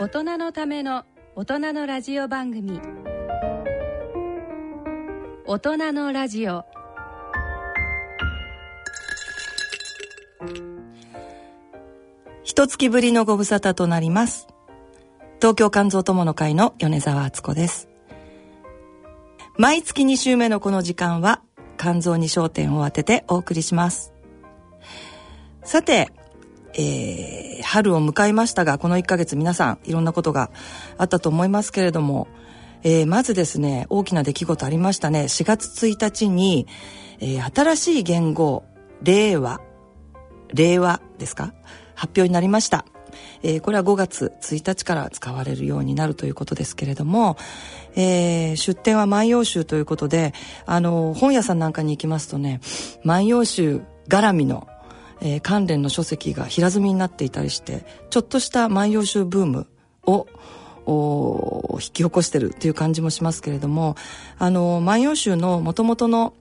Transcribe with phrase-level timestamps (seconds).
[0.00, 1.04] 大人のための
[1.36, 2.80] 大人のラジオ番組。
[5.44, 6.64] 大人のラジオ。
[12.42, 14.48] 一月ぶりのご無沙汰となります。
[15.36, 17.90] 東京肝臓友の会の米沢敦子です。
[19.58, 21.42] 毎月2週目のこの時間は
[21.76, 24.14] 肝臓に焦点を当ててお送りします。
[25.62, 26.10] さて
[26.72, 30.50] えー、春を迎えましたがこの1ヶ月皆さんいろんなことが
[30.98, 32.28] あったと思いますけれども、
[32.82, 35.24] えー、まずですね大きな出来事ありましたね。
[35.24, 36.66] 4月1日に、
[37.20, 38.64] えー、新しい言語
[39.02, 39.60] 令和
[40.52, 41.52] 令和ですか？
[41.94, 42.86] 発表になりました、
[43.42, 47.36] えー、これは5月1日から使われるようになるということですけれども、
[47.94, 50.32] えー、出典は万葉集ということで
[50.64, 52.60] あの本屋さんなんかに行きますとね
[53.04, 54.66] 万葉集絡みの
[55.20, 59.66] えー、関連の書籍が平積みになっていたりしてちょっとした万葉集ブーム
[60.06, 60.26] を
[61.74, 63.96] 引き起こしてるっていう感じもしますけれども
[64.38, 66.34] あの万葉集のもともとの、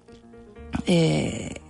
[0.88, 1.62] え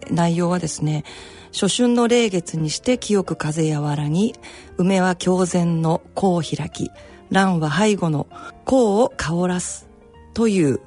[0.00, 1.04] ー、内容はですね
[1.52, 4.34] 初春の霊月にして清く風和らぎ
[4.76, 6.90] 梅は狂前の甲を開き
[7.30, 8.26] 蘭は背後の
[8.64, 9.88] 甲を香らす
[10.34, 10.80] という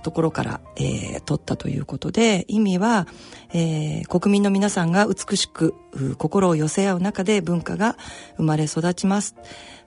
[0.00, 3.06] ところから、えー、取ったということで意味は、
[3.52, 5.74] えー、国民の皆さんが美しく
[6.18, 7.96] 心を寄せ合う中で文化が
[8.36, 9.36] 生まれ育ちます。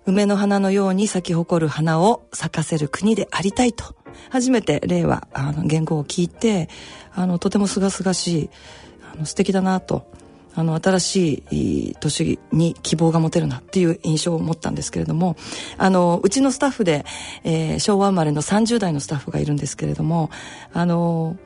[0.05, 3.95] 梅の花のように咲き誇る花を咲かせる国でありたいと。
[4.29, 6.69] 初めて令和あの言語を聞いて
[7.13, 8.49] あのとても清々しい
[9.13, 10.11] あの素敵だなと
[10.55, 15.35] あの新しい年に希望が持てるなっていう印象を持ったんですけれども
[15.77, 17.05] あのうちのスタッフで、
[17.43, 20.29] えー、昭和生まれの30代のスタッフがいるんですけれども
[20.73, 21.37] あの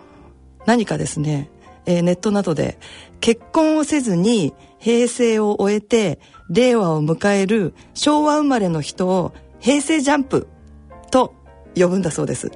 [0.66, 1.50] 何かですね、
[1.86, 2.78] えー、ネットなどで
[3.22, 10.48] 結婚をせずに平成を終えて令和を迎える昭和生まれの人を平成ジャンプ
[11.12, 11.34] と
[11.76, 12.52] 呼ぶんだそうです。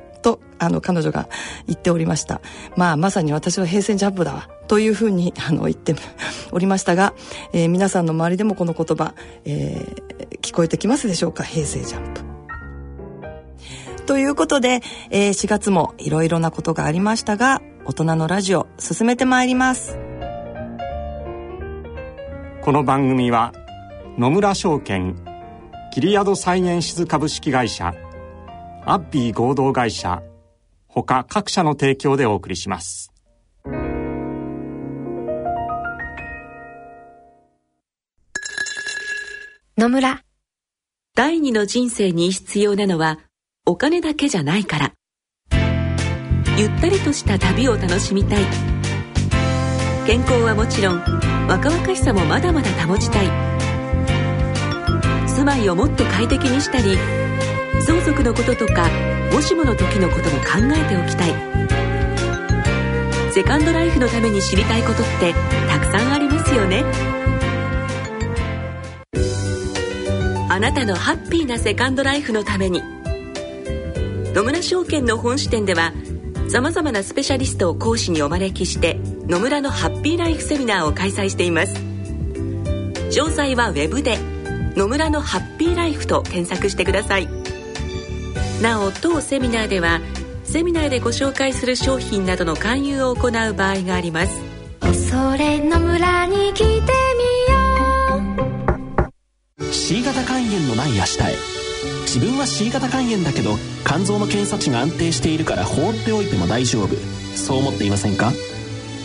[0.61, 1.27] あの彼女が
[1.65, 2.39] 言っておりました。
[2.77, 5.95] まあまさに私は平成ジャンプだわというふうにあの言って
[6.53, 7.13] おりましたが、
[7.51, 11.43] えー、皆さんの周りでもこの言葉、えー、聞こえてきますでしょうか？
[11.43, 12.21] 平成ジャンプ。
[14.05, 19.97] ということで、えー、4月もいろいろなことがありましたが大人のラジオ進めてまいります。
[22.61, 23.53] この番組は
[24.19, 25.15] 野村証券
[25.91, 27.95] キリヤドサイエンシズ株式会社
[28.85, 30.21] アッビー合同会社
[30.93, 33.11] 他各社の提供でお送りします
[39.77, 40.21] 野村。
[41.15, 43.19] 第二の人生に必要なのは
[43.65, 44.93] お金だけじゃないから。
[46.57, 48.43] ゆったりとした旅を楽しみたい。
[50.05, 50.99] 健康はもちろん
[51.47, 53.27] 若々しさもまだまだ保ちたい。
[55.27, 56.97] 住まいをもっと快適にしたり、
[57.83, 58.87] 相続のこととか
[59.31, 61.33] もしもの時のことも考えておきたい。
[63.31, 65.33] セカンドライフのために知りたいことって
[65.69, 66.83] たくさんありますよね。
[70.51, 72.83] あなたのハッピーなセカンドライフのために
[74.35, 75.93] 野村証券の本支店では
[76.49, 84.17] さまざまなスペシャリストを講師にお招きして野村のハッピーライフセミナーを開催しています詳細はウェブで
[84.75, 87.29] 「野村のハッピーライフ」と検索してください
[88.61, 89.99] なお当セミナーでは
[90.43, 94.39] セミナーでご紹介する商品などの勧誘を行う場合があります。
[94.79, 96.81] 恐れの村に来てみよ
[99.57, 99.73] う。
[99.73, 101.35] C 型肝炎のない明日へ。
[102.03, 106.95] 自分は C 型肝炎だけど肝臓の検査値が安定しているから放っておいても大丈夫。
[107.35, 108.31] そう思っていませんか？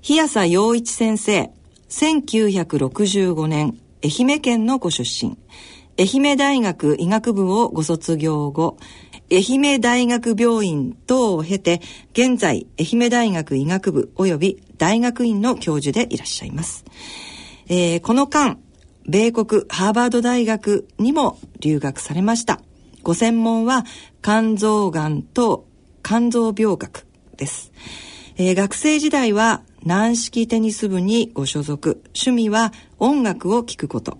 [0.01, 1.49] 日朝洋一先生
[1.89, 5.37] 1965年愛媛県のご出身
[5.99, 8.77] 愛媛大学医学部をご卒業後、
[9.31, 11.81] 愛媛大学病院等を経て、
[12.13, 16.83] 現在、愛媛大学医学部及び大学院の教授でいらっしゃいます。
[17.67, 18.57] えーこの間、
[19.05, 22.59] 米国ハーバード大学にも留学されました。
[23.03, 23.85] ご専門は
[24.23, 25.67] 肝臓がんと
[26.03, 27.05] 肝臓病学
[27.37, 27.71] です。
[28.35, 32.01] えー学生時代は軟式テニス部にご所属。
[32.15, 34.17] 趣味は音楽を聴くこと。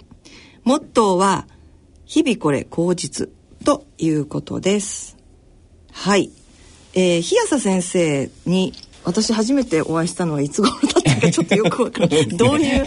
[0.63, 1.47] モットーは
[2.05, 3.29] 日々これ口実
[3.65, 5.17] ということです。
[5.91, 6.31] はい。
[6.93, 8.73] えー、日朝先生に
[9.03, 12.27] 私初めてお会いしたのはいつ頃だったかちょっとよくわからない。
[12.35, 12.85] どういう、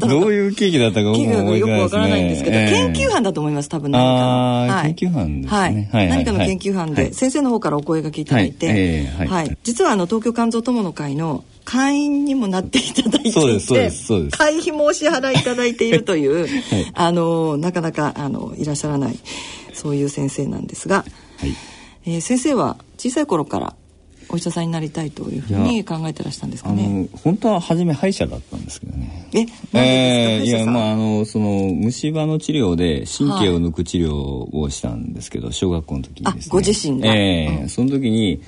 [0.00, 1.10] どういう契機だったか。
[1.10, 4.74] よくわからないんですけど、ええ研究班だと思います、多分何かの。
[4.74, 5.74] あー研究班ねはい。
[5.74, 13.90] はいはい何かの研究班で、はい先生の方からお声がけいただいて、はいええはい実はあの、東京肝臓友の会の会員にもなっていただいていて、
[14.30, 16.48] 会費もお支払いいただいているという、
[16.94, 19.16] あの、なかなか、あの、いらっしゃらない、
[19.80, 21.04] そういう先生なんですが、
[21.38, 21.54] はい。
[22.04, 23.74] えー先生は小さい頃から
[24.28, 27.08] お医者さんになりたいというふうに考えてらしたんですかあね。
[27.12, 29.28] の本当は初め歯医者だったんですけどね。
[29.32, 36.50] え、えーいやまああのその虫歯の治療で神経を抜く治療をしたんですけど、小学校の時にですね。
[36.50, 37.14] あご自身が。
[37.14, 37.68] ええうん。
[37.68, 38.40] その時に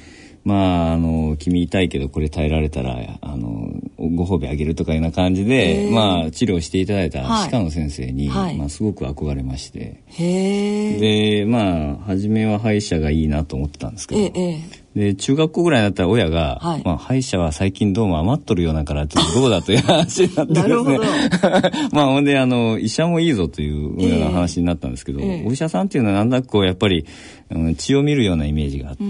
[0.45, 7.45] まああの君痛いけどこれ耐えられたらあのご褒美あげるとかいうような感じで、まあ治療していただいたはい。
[7.45, 8.57] 歯科の先生に、はい。
[8.57, 10.03] まあすごく憧れまして。
[10.19, 14.82] でまあ初めは歯医者がいいなと思ってたんですけど、ええ、ええ。
[14.95, 16.83] で中学校ぐらいになったら親が、はい。
[16.85, 20.69] まあ、歯医者は最近どうも余っとるようなからちょっとどうだという話になってですね。
[20.69, 20.99] なるほど。
[21.93, 25.45] まあほんであの医者もいいぞというような話になったんですけど、ええ。
[25.47, 27.07] お医者さんっていうのはなんだかこうやっぱり、
[27.51, 29.03] うん血を見るようなイメージがあって、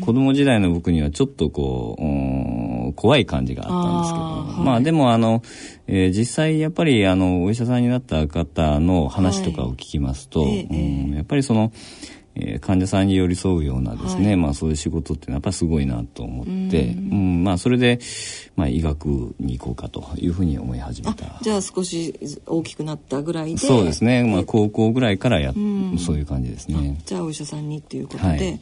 [0.00, 4.64] 子供時代の僕にはちょっとこう、うん怖い感じがあったんですけど、あーはい。
[4.64, 5.42] まあでもあの、
[5.86, 10.58] えー実際やっぱりあのお医者さんになった方の話とかを聞きますと、はい。
[10.58, 10.76] ええ
[11.08, 12.10] うんやっぱりそのえー
[12.60, 14.36] 患者さんに寄り添うようなですね、はい。
[14.36, 17.98] まあそういう仕事ってやっぱりすごいなと思って、うんまあそれで、
[18.56, 19.06] まあ医学
[19.38, 21.38] に行こうかというふうに思い始めあた。
[21.42, 22.14] じゃあ少し
[22.46, 23.58] 大きくなったぐらいで。
[23.58, 27.00] そうですね、まあえ高校ぐらいからやそういう感じですね。
[27.04, 28.60] じゃあお医者さんにっていうことで、はい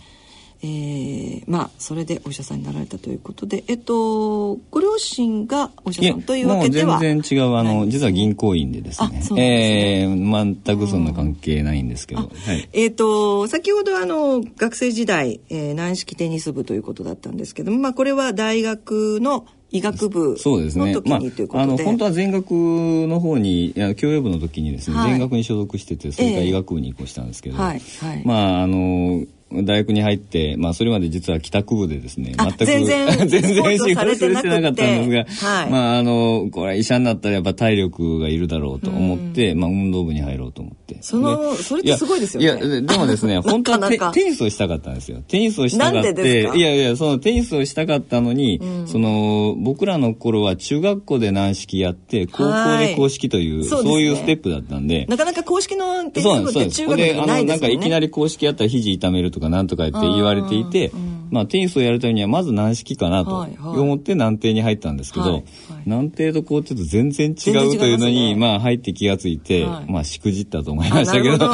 [0.63, 9.11] えーまあそれでお医者さんになられたということでえっとご両親がお医者さんというわけでは全然違う、あの、実は銀行員でですね。
[9.11, 12.69] ですねえー全くそんな関係ないんですけど、はい。
[12.73, 20.95] えっ、と、先ほどあの、学生時代、えー軟式テニス部ということだったんですけども、まあこれは大学の医学部そうですねの。
[20.95, 21.73] 時まにということで。
[21.73, 34.41] あ、あの、本当は全学の方に、教養部の時にですね、はい全学に所属してて、それからええ医学部に移行したんですけど、はいはいまあ、あの、大学に入って、まあ、それまで実は帰宅部でですね、あ全く、全然 全然仕されてなくて。
[34.41, 35.71] 事してなかったんですが、はい。
[35.71, 40.99] まあ、あの、これは医者になったらやっぱ体力がいるだろうと思って、まあ、運動部に入ろうと思って。
[41.01, 42.47] そのでそれってすごいですよね。
[42.47, 45.23] いや、ででもですね、 本当はテテニスをしたかったんですよ。
[45.27, 56.53] テニスをしたかって、いやいや、そのテニスをしたかったのに、その、僕らの頃は中学校で軟式やって、高校で公式という、そういうステップだったんで、なかなか公式のテニス部っ。
[56.53, 57.77] て中学にで、あの、ないですもんね。
[57.77, 60.93] なんかいきなり公式やったら肘痛めるとかなんとかって言われていて、
[61.31, 63.79] まあテニスをやるためにはまず軟式かなとはいはい。
[63.79, 65.43] 思って軟艇に入ったんですけどはいはい、
[65.87, 69.91] 軟艇とこうちょっと全然違うというのに、まあ入って気がついては、い。
[69.91, 71.49] まあしくじったと思いあましたけど。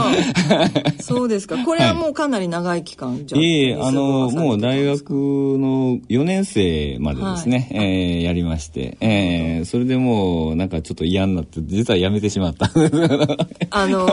[1.03, 1.59] そうですか。
[1.65, 3.41] これはもうかなり長い期間、じゃあ。
[3.41, 3.45] い。
[3.45, 12.71] えいえ、あの、もう大学の4年生までですね、えーやりまして、えーそれでもうなんかちょっと嫌になって、実はやめてしまった。
[13.71, 14.07] あの、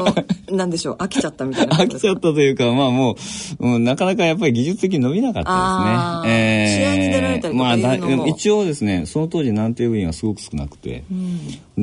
[0.49, 1.77] なんでしょう、飽きちゃったみたいな。
[1.77, 3.15] 飽きちゃったというか、まあも
[3.59, 6.85] う、うんなかなかやっぱり技術的に伸びなかあーったですね。
[6.85, 11.03] 試合に出られたりとかまあだいうのも一応ですね、その当時軟艇部員はすごく少なくて、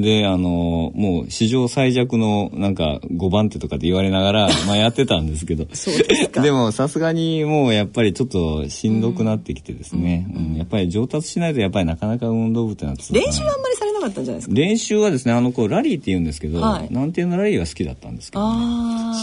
[0.00, 14.54] で、あの、もう史上最弱のなんか5番手とかって言われながら、 まあやってたんですけど、ででもさすがにもうやっぱりちょっとしんどくなってきてですね、うんやっぱり上達しないとやっぱりなかなか運動部ってなって練習はあんまりされなかったんじゃないですか？
[14.54, 16.88] 練習はですね、あの、こう、ラリーって言うんですけど、はい。
[16.90, 18.60] 軟艇のラリーは好きだったんですけど、ね、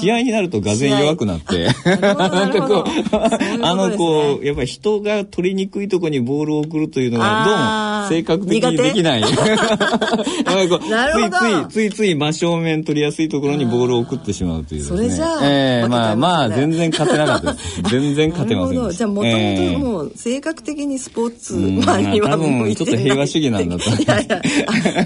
[0.02, 2.86] 試合になるとがぜん弱くなって、なるほどなるほど。
[2.86, 3.60] そういうことですね。
[3.64, 9.24] あの、こう、やっぱり人が取りにくいところにボールを送るというのが、どうも性格的にできない。
[10.70, 14.98] こうなるほどついつい、ついつい真正面取りやすいところにボールを送ってしまうというですね。
[14.98, 17.82] それじゃあええ負けちゃいまあまあ、全然勝てなかったです。
[17.84, 18.76] 全然勝てませんでした。
[18.76, 18.92] なるほど。
[18.92, 22.92] じゃあ、もとええもともう、性格的にスポーツうんマンには多分向いてない。
[22.92, 24.42] ちょっと平和主義なんだと いやいや、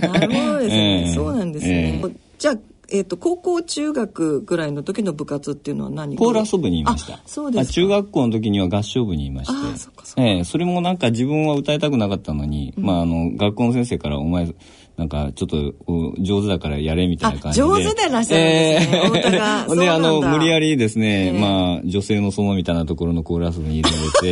[0.02, 1.06] あなるほどですね。
[1.06, 2.02] ええそうなんですね。
[2.04, 2.56] ええじゃあ、
[2.92, 7.16] えっ、と、高校、中学ぐらいの時の部活っていうのは何コーラス部にいました。
[7.16, 9.54] あそうです中学校の時には合唱部にいまして。
[9.54, 14.48] あそっかそっかええそれもなんか自分は歌いたくなかったのに、まああの、学校の先生からお前、
[15.00, 15.74] なんかちょっと
[16.22, 17.64] 上手だからやれみたいな感じで。
[17.64, 19.02] あ上手でいらっしゃるんですね。
[19.06, 19.64] 太田が。
[19.70, 24.32] そうで、あの、無理やりですね、ええまあ、女性の園みたいなところのコーラスに入れら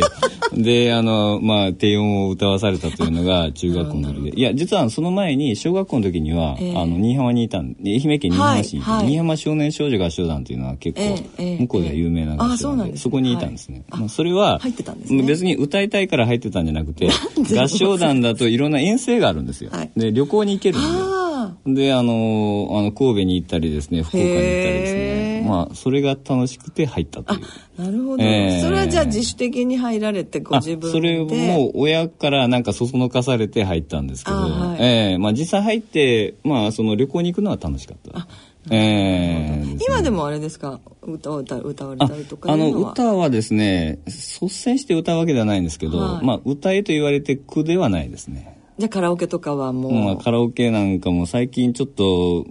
[0.52, 4.38] て、 で、あの、まあ、低音を歌わされたというのが中学校の時で。
[4.38, 8.80] いや、実はその前に、小学校の時には、ええあの、新居浜にいたんで、愛媛県新居浜市に。
[8.82, 9.06] はいはい。
[9.06, 11.06] 新居浜少年少女合唱団というのは結構、え
[11.38, 13.82] えええ向こうでは有名な合あ唱団で、そうなんですねそこにいたんですね。
[13.88, 14.00] はい。
[14.00, 15.22] まあ、それは、入ってたんですね。
[15.22, 17.08] 別に歌いたいから入ってたんじゃなくて、
[17.56, 19.70] 合唱団だといろんな遠征があるんですよ。
[19.72, 19.90] はい。
[19.96, 20.86] で、旅行に行けるんで。
[20.88, 25.46] あで、あの、あの、神戸に行ったりですね、福岡に行ったりですね。
[25.48, 27.40] まあ、それが楽しくて入ったという。
[27.78, 28.60] あなるほど、ええ。
[28.60, 30.90] それはじゃあ自主的に入られてごあ自分で。
[30.90, 34.78] それも親からなんかそそのかされて入ったんですけど、あはい。
[34.80, 38.26] ええまあ実際入って、まあその旅行に行くのは楽しかった。
[38.70, 39.76] ええ。
[39.88, 40.80] 今でもあれですか？
[41.02, 46.26] 歌を歌歌われあたりとかあの歌はですね率先して歌うわけではないんですけど、はい。
[46.26, 48.57] まあ歌えと言われて苦ではないですね。
[48.78, 52.46] じゃあカラオケとかはもう、まあ、カラオケなんかも最近ちょっと、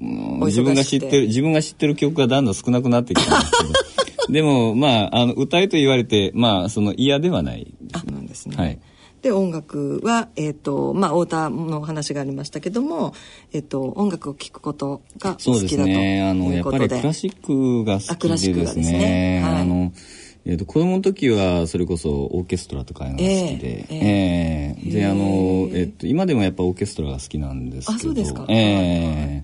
[0.45, 3.69] 自分が知ってる自分が知ってる曲がだんだん少なくなってきたんですけど。
[4.33, 8.79] でもまああの歌えと言われてまあその嫌ではないあなんですね、はい。
[9.21, 13.13] で音楽は、えっとまあ、太田の話がありましたけども、
[13.53, 15.61] えっと音楽を聴くことがおそうで。
[15.61, 16.29] す好きだとね。
[16.29, 18.99] あのいやっぱうことでりクラシックが好きでですシックがですね。
[18.99, 19.61] ねはい。
[19.61, 19.93] あの
[20.49, 24.75] えー、と子供の時はそれこそオーケストラとかが好きで、ええ。
[24.81, 24.91] ええ。
[24.91, 25.25] であの、へ
[25.73, 28.45] ええっと今でもやっぱオーケストラが好きなんですけどあそうですか。
[28.47, 29.43] え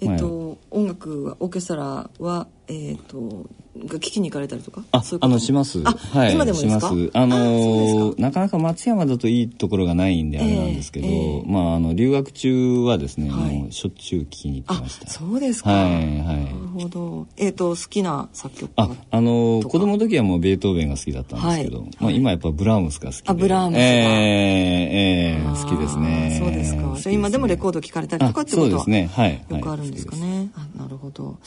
[0.00, 4.82] えっと、音楽はオーケストラはえっとが聴きに行かれたりとか？
[4.92, 5.26] あそういうこと？
[5.26, 5.82] あのします。
[5.84, 6.34] あ、はい。
[6.34, 6.88] 今でもですか？
[6.88, 7.10] します。
[7.14, 13.58] あのなかなか松山だといいところがないんであれなんですけど、ええええまああの留学中はですね、はい。
[13.58, 15.08] もうしょっちゅう聞きに行ってあました。
[15.08, 15.98] そうですか、はいはい。
[15.98, 17.26] なるほど。
[17.36, 21.90] えっと好きな作曲家ああの子供の時はもうベートーベンが好きだったんですけど、はい。
[21.98, 23.24] まあ、今やっぱブラームスが好きで。
[23.28, 23.82] あブラームスが。
[23.82, 26.38] えええー好きですね。
[26.40, 26.96] そうですか。
[26.98, 29.10] じゃあ今でもレコード聴かれたりとかってことはあそうですね。
[29.14, 29.44] はい。
[29.48, 31.38] よくあるんですかはいね、あなるほど。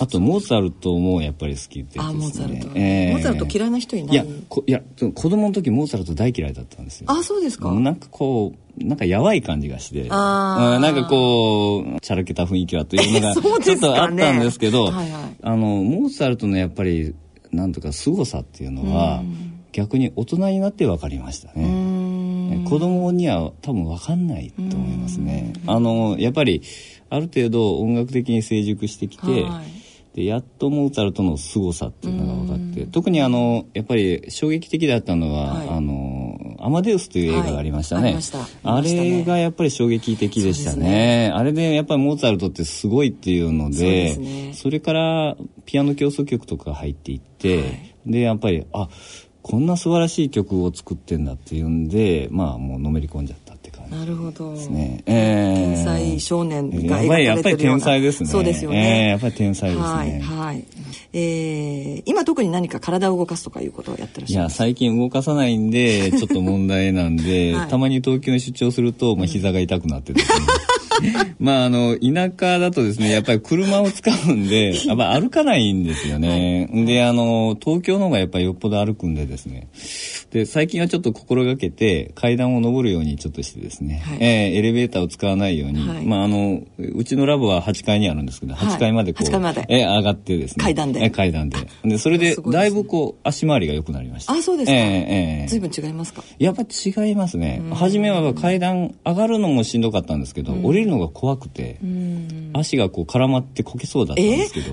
[0.00, 1.88] あとモーツァルトもやっぱり好きでね。
[1.98, 3.12] あモーツァルト、ええ。
[3.12, 4.14] モーツァルト嫌いな人いない？
[4.14, 7.06] いやこいや子供の時モーツァルト大嫌いだったんですよ。
[7.10, 7.72] あそうですか。
[7.72, 10.06] なんかこうなんかやばい感じがして。
[10.10, 15.36] あなんかこうチャラけた雰囲気はというのが ちょっとあったんですけどはいはい。
[15.42, 17.14] あのモーツァルトのやっぱり
[17.52, 19.22] なんとか凄さっていうのは
[19.72, 21.64] 逆に大人になって分かりましたね。
[21.64, 21.68] う
[22.62, 22.64] ん。
[22.64, 25.52] 子供には多分分かんないと思いますね。
[25.66, 26.62] あのやっぱり
[27.10, 29.83] ある程度音楽的に成熟してきて、はい
[30.14, 35.68] でやっとモーツァルトの凄さっていうのが分かって特にあのやっぱり衝撃的だったのは、はい。
[35.68, 38.20] あのアマデウスという映画がありましたね、はいあ
[38.62, 38.76] た。
[38.76, 41.26] あれがやっぱり衝撃的でしたね。
[41.26, 44.52] ですあれでやっぱりモーツァルトってすごいっていうのでね。
[44.54, 47.94] それからピアノ競争曲とか入っていって、はい。
[48.06, 48.88] でやっぱりあ
[49.42, 53.43] こんな素晴らしい曲を作ってんだっていうんでまあもうのめり込んじゃった
[53.98, 54.52] なるほど。
[54.54, 55.02] ですね。
[55.06, 55.54] えー。
[55.74, 57.84] 天才少年がやっぱりや描っぱりかれてるような。
[57.84, 58.28] 天才ですね。
[58.28, 59.86] そうですよえーね、やっぱり天才ですね。
[59.86, 60.64] はいはい。
[61.12, 64.56] えー、今特に何か体を動かすとかいうことをやってらっいやしゃいます？
[64.56, 67.68] 最近動かさないんでちょっと問題なんで、 はい。
[67.68, 70.38] たまに東京に出張すると、まあ、膝が痛くなってですね
[71.38, 79.68] まああの田舎だとですねやっぱり車を使うんで やっぱ歩かないんですよね、であの東京の方がやっぱりよっぽど歩くんでですね。
[80.30, 84.18] で最近はちょっと心がけて階段を上るようにちょっとしてですね、はい。
[84.20, 86.04] えーエレベーターを使わないように、はい。
[86.04, 88.68] まああのうちのラボは8階にあるんですけどはい。
[88.68, 89.64] 8階までこう、8階まで。
[89.68, 90.62] えー上がってですね。
[90.62, 91.00] 階段で。
[91.02, 91.58] えー階段で。
[91.84, 94.32] でそれでだいぶこう足回りが良くなりました。
[94.32, 96.24] あそうですか、ええええ随分違いますか？
[96.38, 97.62] やっぱ違いますね。
[97.72, 101.78] 初めは階段上がるのもしんどかったんですけど、降りるのが怖くて、
[102.52, 104.72] 足がこう絡まってこけそうだったんですけど、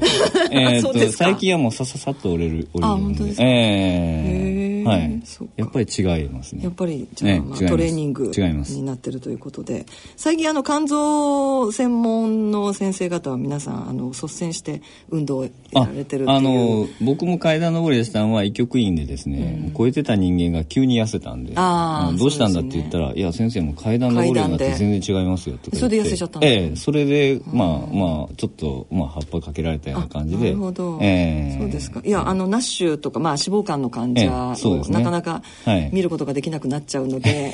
[0.51, 0.89] えー？
[0.89, 3.44] っ と最近はもうさささっと降りる、降りるあんですか。
[3.44, 5.23] ええへーはい。
[5.57, 6.63] やっぱり違いますね。
[6.63, 9.85] やっぱりじゃあ、まあ、トレーニングになってるということで。
[10.15, 16.38] 最近あの肝臓専門の先生方は皆さんあの率先して運動をやられてるっていう。
[16.38, 26.01] あの僕も階段登りでしたのは医局員でですね、超えてた人間が急に痩せたんであどうしたんだって言ったら「いや先生も階段登るようになって全然違いますよ」とか言ってそれで。
[26.01, 30.45] 痩せちゃったんええそれでまあまあちょっと、まあ、葉っぱかけられたような感じで。
[30.45, 31.59] なるほど、ええ。
[31.59, 32.01] そうですか。
[32.03, 35.89] いやあのナッシュとか、まあ、脂肪肝の患者ええなかなかはい。
[35.93, 37.53] 見ることができなくなっちゃうので、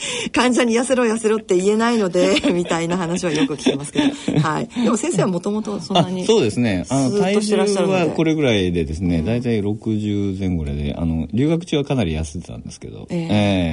[0.32, 6.84] 患者に痩せろ痩せろって言えないので みたいな話はよく聞きますけど、はい、でも先生はもともとそんなにあそうですね。
[6.88, 8.00] あの体重スーッとしてらっしゃるので。
[8.00, 13.20] はこれぐらいでですね大体60前後ぐらいであの留学中はかなり痩せてたんですけど、ええ。
[13.20, 13.26] え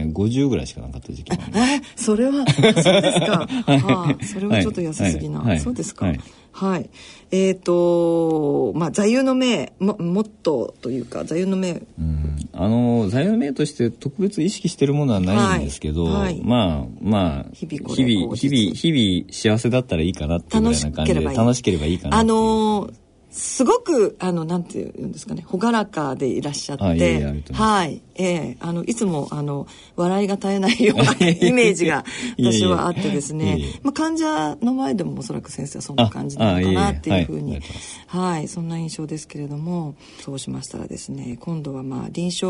[0.08, 5.48] え50ぐらいしかなかった時期えそれはそうですか、 はあ、それはちょっと痩せすぎな、はい。
[5.50, 5.60] はい。
[5.60, 6.12] そうですか
[6.58, 6.72] はい。
[6.72, 6.90] はい、
[7.32, 11.84] えっ、とまあ座右の銘もモットーというか座右の銘。
[12.00, 12.50] うん。
[12.54, 16.14] あの座右の銘として特別意識してるものはないんですけど、はい。
[16.14, 22.00] はいまあまあ日々日々日々日々幸せだったらいいかなっていうぐらいな感じで楽しければいい。
[22.00, 22.34] かなあっていう。
[22.34, 32.06] のーすごくあのなんていうんですかね朗らかでいらっしゃってあいえいえはいええあのいつもあの笑いが絶えないような イメージが
[32.38, 33.80] 私はあってですいえいねえ。
[33.84, 37.60] まあ患者の前でもおそらく先生はそんな感じなのかなっていうふうに
[38.08, 42.48] はいそんな印象ですけれどもそうしましたらですね今度はまあ臨床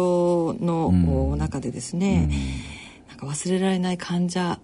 [0.63, 2.29] の中でですね
[3.09, 4.59] なんか忘れられない患者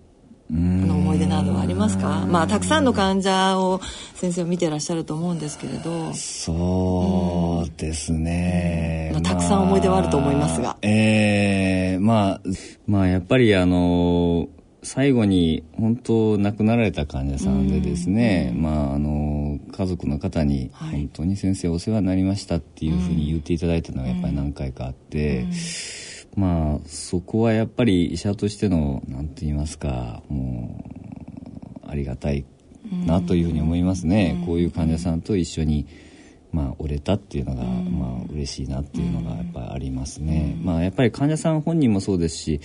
[0.53, 2.25] の思い出などはありますか？
[2.29, 3.81] まあたくさんの患者を
[4.13, 6.13] 先生は見てらっしゃると思うんですけれど。
[6.13, 10.77] そうですね、まあたくさん思い出はあると思いますが。
[10.81, 12.41] ええまあ
[12.85, 14.47] まあやっぱりあの
[14.83, 20.91] 最後に本当亡くなられた患者さんでですね、まああの家族の方にはい。
[20.91, 25.47] 本当に先生お世話になりましたっていうふうに言っていただいたのがやっぱり何回かあって、
[26.35, 30.83] まあそこはやっぱり医者としての何て言いますかも
[31.85, 32.45] うありがたい
[33.05, 35.87] なというふうに思いますね、こういう患者さんと一緒に
[36.51, 42.61] まあ折れたっていうのが、まあ嬉しいなっていうのがやっぱりありますね、まあやっぱり患者さん本人もそうですし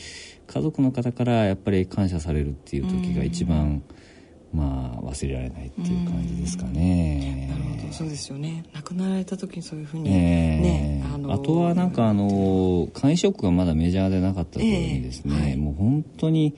[0.46, 3.82] 家族の方からやっぱり感謝されるっていう時が一番、
[4.52, 7.92] まあ忘れられないっていう感じですかね、なるほど。
[7.92, 8.64] そうですよね。
[8.74, 10.12] 亡くなられた時にそういうふうに、え。
[10.12, 10.97] ねえ
[11.28, 15.56] あとはなんかあの肝移植がまだメジャーでなかった頃にですね、ええはい。
[15.56, 16.54] もう本当に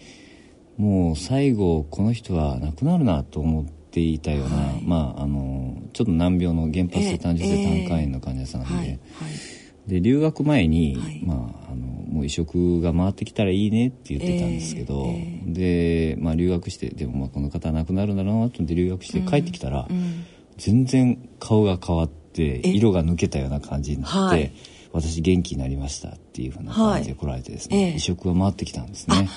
[0.77, 4.83] もう最後この人は亡くなるなと思っていたような、はい。
[4.85, 8.99] まああのちょっと難病の原発性単純性胆管炎の患者さんで、はいはい。
[9.87, 11.23] で留学前に、はい。
[11.25, 11.35] ま
[11.67, 20.25] あ、あのもう移植が回ってきたらいいねって言ってたんですけど、えで、まあ、留学してでもまあこの方は亡くなるんだろうなと思って留学して帰ってきたら、うん
[20.61, 24.53] 全然顔が変わってえ色が抜けたような感じになって、はい。
[24.93, 27.85] 私元気になりましたっていうふうな感じで来られてですね、はい。
[27.87, 29.29] ええ移植が回ってきたんですね。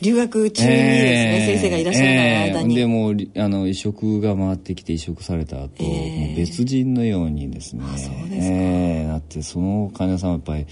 [0.00, 8.54] 留学中にですね、先生がいらっしゃらない間に、ええでもあの移植が回ってきて移植された後、ええもう別人のようにですねあそうですか。
[8.54, 10.66] ええだってその患者さんはやっぱりい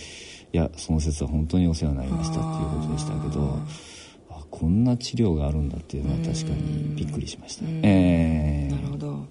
[0.52, 3.58] やその説は本当にお世話になりましたっていうことでしたけど
[4.30, 7.64] あこんな治療があるんだっていうのは確かにびっくりしました。
[7.66, 9.26] ええなるほど